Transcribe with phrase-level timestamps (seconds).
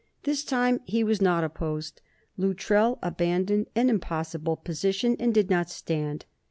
[0.23, 2.01] This time he was not opposed.
[2.35, 6.25] Luttrell abandoned an impossible position and did not stand.